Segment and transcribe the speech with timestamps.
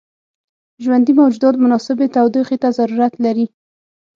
[0.83, 3.45] ژوندي موجودات مناسبې تودوخې ته ضرورت لري.